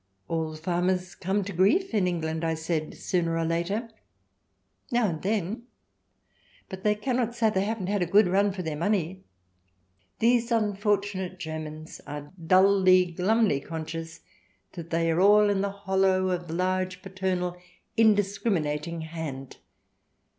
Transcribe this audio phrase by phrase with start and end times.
[0.27, 3.87] .""All farmers come to grief in England," I said," sooner or later."
[4.89, 5.67] "Now and then;
[6.69, 9.21] but they cannot say they haven't had a good run for their money.
[10.17, 14.21] These unfortunate Germans are dully, glumly conscious
[14.71, 17.55] that they are all in the hollow of the large, paternal,
[17.95, 19.57] indiscrimina ting hand.